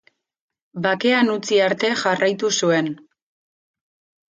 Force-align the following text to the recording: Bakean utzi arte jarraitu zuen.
Bakean 0.85 1.29
utzi 1.33 1.61
arte 1.67 1.93
jarraitu 2.05 2.51
zuen. 2.63 2.91